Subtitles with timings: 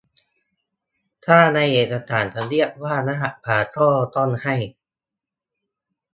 [1.25, 4.55] ถ้าในเอกสารจะเรียกว่า "รหัสผ่าน" ก็ต้องให้